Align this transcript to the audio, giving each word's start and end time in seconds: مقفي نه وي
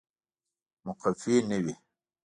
مقفي 0.85 1.35
نه 1.49 1.57
وي 1.63 1.73